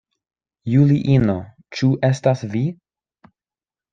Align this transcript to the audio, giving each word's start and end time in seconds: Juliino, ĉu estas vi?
Juliino, 0.75 1.35
ĉu 1.79 1.91
estas 2.09 2.41
vi? 2.55 2.63